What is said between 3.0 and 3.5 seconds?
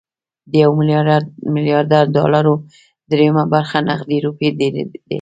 درېيمه